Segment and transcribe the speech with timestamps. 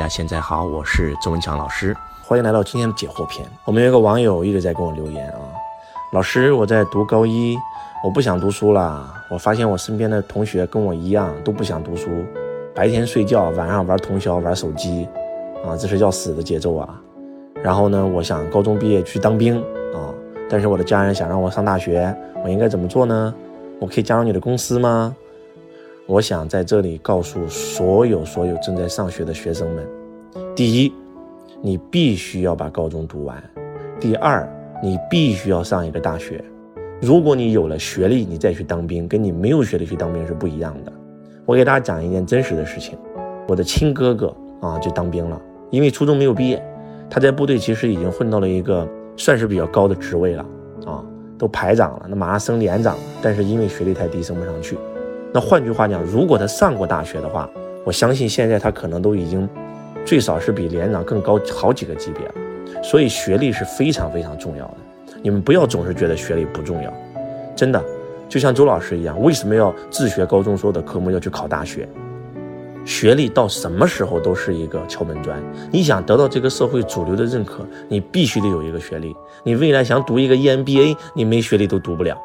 [0.00, 3.46] 大家现在好，我是周文强老师，欢迎来到今天的解惑篇。
[3.66, 5.36] 我们有一个网友一直在跟我留言啊，
[6.14, 7.54] 老师，我在读高一，
[8.02, 9.12] 我不想读书了。
[9.30, 12.08] 我发现我身边的同学跟我一样都不想读书，
[12.74, 15.06] 白天睡觉，晚上玩通宵、玩手机，
[15.62, 16.98] 啊，这是要死的节奏啊。
[17.62, 19.60] 然后呢，我想高中毕业去当兵
[19.92, 20.08] 啊，
[20.48, 22.10] 但是我的家人想让我上大学，
[22.42, 23.34] 我应该怎么做呢？
[23.78, 25.14] 我可以加入你的公司吗？
[26.10, 29.86] 我想在这里告诉所有所有正在上学的学生们：
[30.56, 30.92] 第一，
[31.62, 33.36] 你必须要把高中读完；
[34.00, 34.44] 第二，
[34.82, 36.44] 你必须要上一个大学。
[37.00, 40.92] 如果你有了学历，你再去当兵，跟你没有学历去当兵是不一样的。
[41.46, 42.98] 我给大家讲一件真实的事情：
[43.46, 45.40] 我的亲哥哥啊，就当兵了，
[45.70, 46.60] 因为初中没有毕业，
[47.08, 48.84] 他在部队其实已经混到了一个
[49.16, 50.44] 算是比较高的职位了
[50.86, 51.04] 啊，
[51.38, 54.76] 都排长了，那马上升连长，但是因为学历太低，升不上去。
[55.32, 57.48] 那换句话讲，如果他上过大学的话，
[57.84, 59.48] 我相信现在他可能都已经
[60.04, 62.34] 最少是比连长更高好几个级别了。
[62.82, 64.76] 所以学历是非常非常重要的。
[65.22, 66.92] 你们不要总是觉得学历不重要，
[67.54, 67.82] 真的，
[68.28, 71.88] 就像周老师一样，为什么要自学高中所有的科目要去考大学？
[72.84, 75.38] 学历到什么时候都是一个敲门砖。
[75.70, 79.14] 你想得到这个社会主流的认可，你必须得有一个学历。
[79.44, 82.18] 你未来想读一个 EMBA，你没学历都读不了。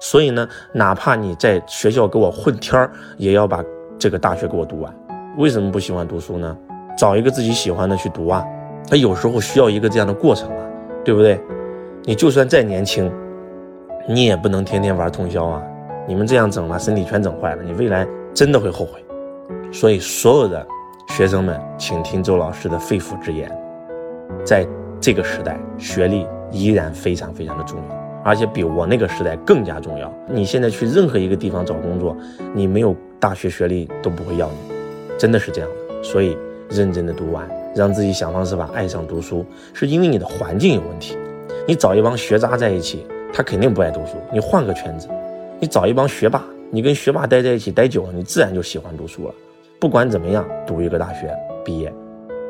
[0.00, 3.64] 所以呢，哪怕你在学校给我混天儿，也要把
[3.98, 4.94] 这个大学给我读完。
[5.38, 6.56] 为什么不喜欢读书呢？
[6.96, 8.44] 找一个自己喜欢的去读啊。
[8.88, 10.66] 他有时候需要一个这样的过程啊，
[11.04, 11.40] 对不对？
[12.04, 13.10] 你就算再年轻，
[14.06, 15.62] 你也不能天天玩通宵啊。
[16.06, 19.02] 你们这样整了，身体全整坏了，你未来真的会后悔。
[19.72, 20.64] 所以，所有的
[21.08, 23.50] 学生们，请听周老师的肺腑之言，
[24.44, 24.66] 在
[25.00, 28.03] 这个时代，学历依然非常非常的重要。
[28.24, 30.12] 而且比我那个时代更加重要。
[30.28, 32.16] 你现在去任何一个地方找工作，
[32.54, 34.74] 你没有大学学历都不会要你，
[35.18, 36.02] 真的是这样的。
[36.02, 36.36] 所以
[36.70, 41.16] 认真的读完，让自己想方设法爱上读书，是因为你的环境有问题。
[41.68, 44.16] 你找一帮学渣在一起，他肯定不爱读书。
[44.32, 45.08] 你换个圈子，
[45.60, 49.34] 你找一帮学霸，你跟学霸待在一起待久了，你自然就喜欢读书了。
[49.78, 51.30] 不管怎么样，读一个大学
[51.62, 51.92] 毕业，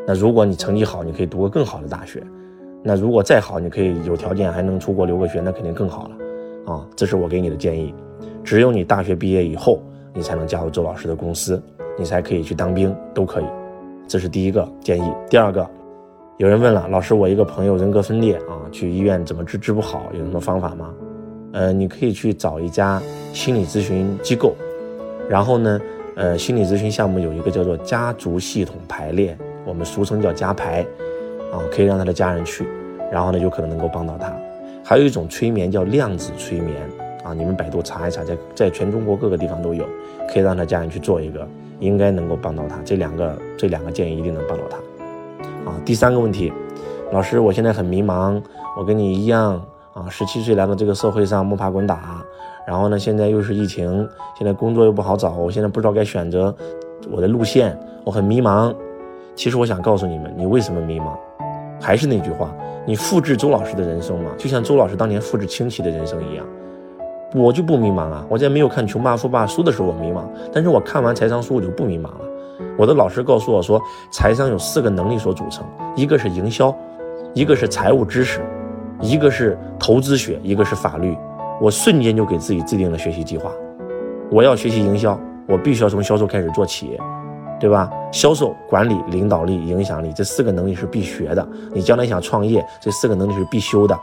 [0.07, 2.23] 那如果你成绩好，你可以读个更好的大学。
[2.87, 7.95] 那如果再好，你可以有条件还能出国留个学，那肯定更好了，啊，这是我给你的建议。
[8.45, 11.61] 只有你大学毕业以后，你才能加入周老师的公司，
[11.99, 13.45] 你才可以去当兵，都可以。
[14.07, 15.13] 这是第一个建议。
[15.31, 15.67] 第二个，
[16.37, 20.95] 有人问了，老师，我一个朋友人格分裂啊，去医院怎么治治不好，有什么方法吗？
[21.53, 23.01] 呃，你可以去找一家
[23.33, 24.55] 心理咨询机构，
[25.27, 25.81] 然后呢，
[26.17, 29.35] 呃，心理咨询项目有一个叫做家族系统排列，
[29.65, 30.87] 我们俗称叫家排。
[31.55, 32.67] 啊，可以让他的家人去，
[33.13, 34.35] 然后呢，有可能能够帮到他。
[34.85, 36.77] 还有一种催眠叫量子催眠
[37.23, 39.85] 啊，你们百度查一查，在在全中国各个地方都有，
[40.29, 41.47] 可以让他家人去做一个，
[41.79, 42.77] 应该能够帮到他。
[42.85, 44.77] 这两个这两个建议一定能帮到他。
[45.71, 46.53] 啊，第三个问题，
[47.13, 48.43] 老师，我现在很迷茫，
[48.77, 49.65] 我跟你一样
[49.95, 52.23] 啊，十七岁来到这个社会上摸爬滚打，
[52.67, 54.07] 然后呢，现在又是疫情，
[54.37, 56.55] 现在工作又不好找，我现在不知道该选择
[57.11, 58.75] 我的路线，我很迷茫。
[59.35, 61.17] 其实我想告诉你们，你为什么迷茫？
[61.85, 62.51] 还是那句话，
[62.87, 66.47] 你复制周老师的人生嘛，就像周老师当年复制清奇的人生一样，
[67.35, 68.25] 我就不迷茫啊。
[68.27, 72.21] 我在没有看《穷爸富爸》书的时候我迷茫，但是我看完财商书我就不迷茫了。
[72.79, 73.79] 我的老师告诉我说，
[74.11, 75.63] 财商有四个能力所组成，
[75.95, 76.75] 一个是营销，
[77.35, 78.41] 一个是财务知识，
[79.03, 81.15] 一个是投资学，一个是法律。
[81.61, 83.53] 我瞬间就给自己制定了学习计划，
[84.31, 86.99] 我要学习营销，我必须要从销售开始做企业。
[87.61, 87.91] 对吧？
[88.13, 91.47] 销售、管理、领导力、影响力这四个能力是必学的。
[91.73, 93.99] 你将来想创业，这四个能力是必修的。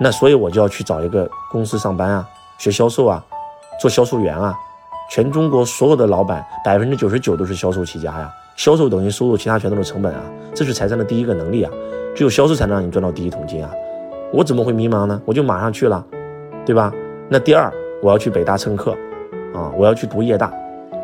[0.00, 2.26] 那所以我就要去找一个公司上班啊，
[2.58, 3.22] 学销售啊，
[3.80, 4.56] 做销售员啊。
[5.10, 8.30] 全中国所有的老板，百分之九十九都是销售起家呀。
[8.56, 10.20] 销售等于收入，其他全都是成本啊。
[10.54, 11.72] 这是财商的第一个能力啊。
[12.14, 13.70] 只有销售才能让你赚到第一桶金啊。
[14.32, 15.20] 我怎么会迷茫呢？
[15.24, 16.04] 我就马上去了，
[16.66, 16.92] 对吧？
[17.28, 17.72] 那第二，
[18.02, 18.92] 我要去北大蹭课
[19.54, 20.52] 啊，我要去读夜大。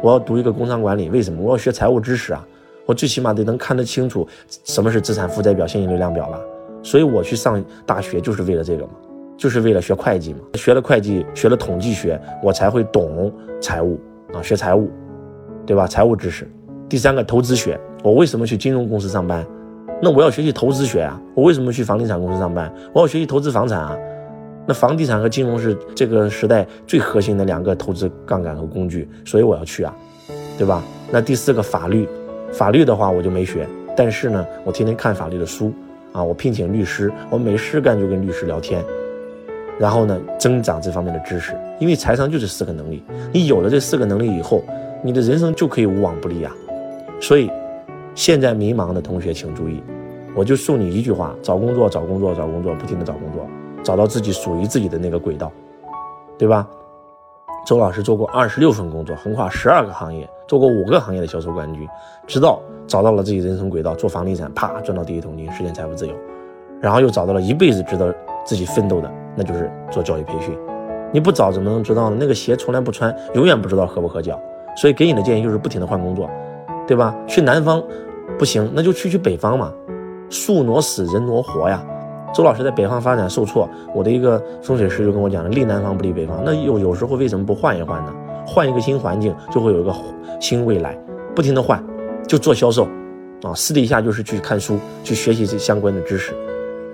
[0.04, 1.40] 我要读一个工商管理，为什么？
[1.40, 2.46] 我要学财务知识啊！
[2.84, 4.28] 我最起码得能看得清楚
[4.62, 6.38] 什么是资产负债表、现金流量表吧。
[6.82, 8.90] 所以我去上大学就是为了这个嘛，
[9.34, 10.40] 就是为了学会计嘛。
[10.56, 13.98] 学了会计，学了统计学，我才会懂财务
[14.34, 14.90] 啊，学财务，
[15.64, 15.86] 对吧？
[15.86, 16.46] 财务知识。
[16.86, 17.80] 第三个，投资学。
[18.02, 19.42] 我为什么去金融公司上班？
[20.02, 21.18] 那我要学习投资学啊！
[21.34, 22.70] 我为什么去房地产公司上班？
[22.92, 23.96] 我要学习投资房产啊！
[24.66, 29.94] 那房地产和金融是这个时代最核心的两个投资杠杆和工具，所以我要去啊，
[30.56, 30.82] 对吧？
[31.10, 32.08] 那第四个法律，
[32.52, 35.72] 法律的话我就没学，但是呢，我天天看法律的书
[36.12, 38.82] 啊，我聘请律师，我没事干就跟律师聊天，
[39.78, 43.02] 然后呢，增长这方面的知识，因为财商就这四个能力，
[43.32, 44.62] 你有了这四个能力以后，
[45.02, 46.50] 你的人生就可以无往不利啊。
[47.20, 47.50] 所以，
[48.14, 49.82] 现在迷茫的同学请注意，
[50.34, 53.46] 我就送你一句话：找工作，找工作，找工作，不停的找工作，
[53.84, 55.52] 找到自己属于自己的那个轨道，
[56.36, 56.66] 对吧？
[57.66, 61.88] 周老师做过二十六份工作，横跨十二个行业，做过五个行业的销售冠军，
[62.26, 66.14] 直到找到了自己人生轨道，做房地产，啪赚到第一桶金，实现财富自由，
[66.80, 68.14] 然后又找到了一辈子值得
[68.44, 70.58] 自己奋斗的，那就是做教育培训。
[71.12, 72.16] 你不找怎么能知道呢？
[72.18, 74.38] 那个鞋从来不穿，永远不知道合不合脚。
[74.76, 76.28] 所以给你的建议就是不停的换工作，
[76.86, 77.14] 对吧？
[77.26, 77.82] 去南方
[78.38, 79.72] 不行，那就去去北方嘛。
[80.28, 81.82] 树挪死，人挪活呀。
[82.34, 86.42] 周老师在北方发展受挫，我的一个风水师就跟我讲了，立南方不立北方。
[86.44, 88.12] 那有有时候为什么不换一换呢？
[88.44, 89.94] 换一个新环境，就会有一个
[90.40, 90.98] 新未来。
[91.32, 91.82] 不停的换，
[92.26, 92.88] 就做销售，
[93.44, 96.34] 啊，私底下就是去看书，去学习这相关的知识。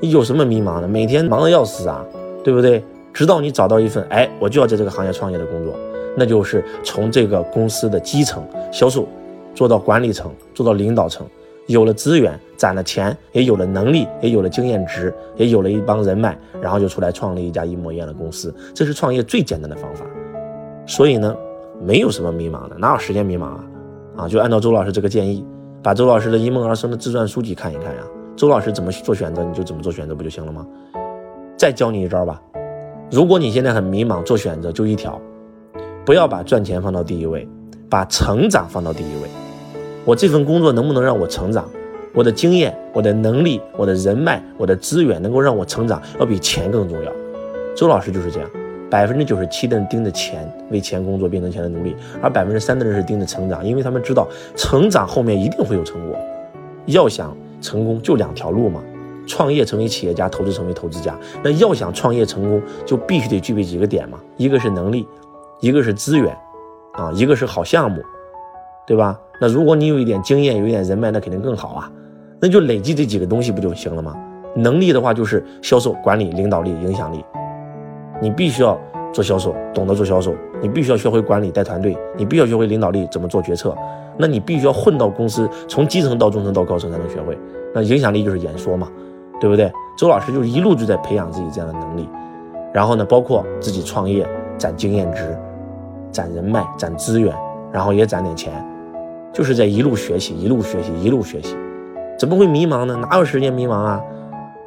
[0.02, 0.86] 有什么迷茫的？
[0.86, 2.04] 每天忙得要死啊，
[2.44, 2.84] 对不对？
[3.14, 5.74] 直到你找到一份，哎，我就要在这个行业创业的工作，
[6.16, 9.08] 那就是从这个公司的基层销售，
[9.54, 11.26] 做到管理层，做到领导层。
[11.72, 20.04] 有了资源，攒了钱，也有了能力，也有了经验值，也有了一帮人脉，然后就出来创立一家一模一样的公司，这是创业最简单的方法。
[20.84, 21.36] 所以呢，
[21.80, 23.64] 没有什么迷茫的，哪有时间迷茫啊？
[24.16, 25.44] 啊，就按照周老师这个建议，
[25.80, 28.02] 把周老师的一梦而生的自传书籍看一看呀。
[28.36, 30.66] 周老师怎么做选择，你就怎么做选择不就行了吗？
[31.56, 32.42] 再教你一招吧，
[33.12, 35.20] 如果你现在很迷茫，做选择就一条，
[36.04, 37.48] 不要把赚钱放到第一位，
[37.88, 39.28] 把成长放到第一位。
[40.04, 41.68] 我这份工作能不能让我成长？
[42.12, 47.12] 我的经验、我的能力、我的人脉、我的资源能够让我成长，要比钱更重要。
[47.76, 48.50] 周老师就是这样，
[48.90, 54.26] 百分之九十七的人盯着钱，为钱工作、变成钱的奴隶，而百分之三的人是盯着成长，因为他们知道
[54.56, 56.18] 成长后面一定会有成果。
[56.86, 58.82] 要想成功，就两条路嘛：
[59.26, 61.16] 创业成为企业家，投资成为投资家。
[61.44, 65.06] 那要想创业成功，就必须得具备几个点嘛：一个是能力，
[65.60, 66.36] 一个是资源，
[66.94, 68.02] 啊，一个是好项目，
[68.84, 69.16] 对吧？
[69.40, 71.90] 那如果你有一点经验，有一点人脉，那肯定更好啊。
[72.40, 74.14] 那就累积这几个东西不就行了吗？
[74.56, 77.24] 能力的话就是销售、管理、领导力、影响力。
[78.20, 78.78] 你必须要
[79.12, 83.74] 做销售，懂得做销售；你必须要学会管理、带团队；你必须要学会领导力，怎么做决策。
[84.18, 87.38] 那你必须要混到公司，从基层到中层到高层才能学会。
[87.74, 88.88] 那影响力就是演说嘛，
[89.40, 89.72] 对不对？
[89.96, 92.08] 周老师就一路就在培养自己这样的能力。
[92.74, 94.28] 然后呢，包括自己创业，
[94.58, 95.38] 攒经验值，
[96.10, 97.34] 攒人脉，攒资源，
[97.72, 98.52] 然后也攒点钱。
[99.32, 101.56] 就是在一路学习，一路学习，一路学习，
[102.18, 102.96] 怎么会迷茫呢？
[102.96, 104.00] 哪有时间迷茫啊？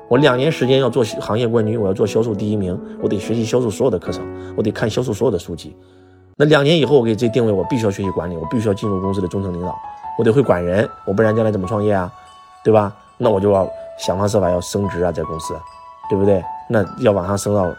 [0.10, 4.24] 我两年时间要做行业冠军，我要做销售第一名，我得学习销售所有的课程，
[4.56, 5.76] 我得看销售所有的书籍。
[6.38, 9.76] 那两年以后，我给自己定位，我必须要学习管理，我必须要进入公司的中层领导，
[10.18, 12.12] 我得会管人，我不然将来怎么创业啊？
[12.64, 12.94] 对吧？
[13.18, 13.68] 那我就要
[13.98, 15.54] 想方设法要升职啊，在公司，
[16.10, 16.44] 对不对？
[16.70, 17.72] 那要往上升到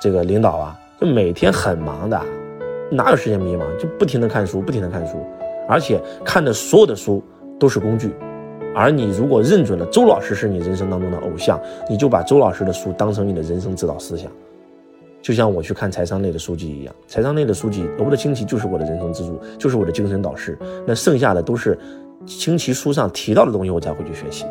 [0.00, 2.20] 这个领导啊，就每天很忙的，
[2.90, 3.62] 哪有时间迷茫？
[3.78, 5.24] 就不停的看书，不停的看书。
[5.70, 7.22] 而且看的所有的书
[7.58, 8.12] 都是工具，
[8.74, 14.30] 而你如果认准了周老师是你人生当中的偶像，你就把周老师的书当成你的人生指导思想。
[15.22, 20.58] 就像我去看财商类的书籍一样，财商类的书籍，罗伯特清崎就是我的人生支柱，就是我的精神导师。
[20.86, 21.78] 那剩下的都是
[22.26, 24.46] 清崎书上提到的东西，我才会去学习。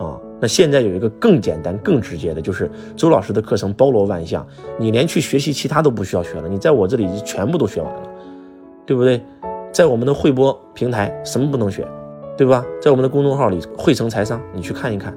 [0.00, 4.44] 啊，那现在有一个更简单、更直接的，就是周老师的课程包罗万象，
[4.78, 8.02] 你连去学习其他都不需要学了，你在我这里全部都学完了，
[8.84, 9.22] 对不对？
[9.72, 11.88] 在我们的汇播平台，什么不能学，
[12.36, 12.62] 对吧？
[12.78, 15.16] 在我们的公众号里，汇成财商，你去看一看，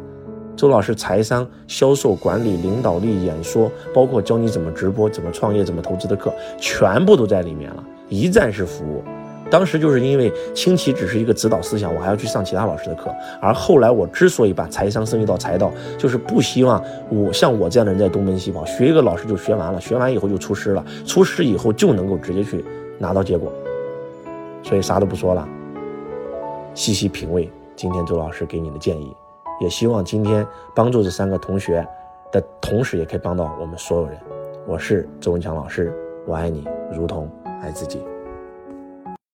[0.55, 9.03] 周老师财商、销售、管理、领导力、演说，包括教你怎么直播、怎么创业、怎么投资的课，全部都在里面了，一站式服务。
[9.51, 13.13] 当时就是因为清奇只是一个指导思想，我还要去上其他老师的课。
[13.41, 22.63] 而后来我之所以把财商升级到财道，就是不希望我像我这样的人在东奔西跑，学一个老师就学完了，学完以后就出师了，出师以后就能够直接去
[22.97, 23.51] 拿到结果。
[24.65, 25.47] 所以啥都不说了，
[26.73, 29.15] 细细品味今天周老师给你的建议，
[29.61, 31.87] 也希望今天帮助这三个同学
[32.31, 34.17] 的同时，也可以帮到我们所有人。
[34.65, 35.93] 我是周文强老师，
[36.25, 37.29] 我爱你如同
[37.61, 38.03] 爱自己。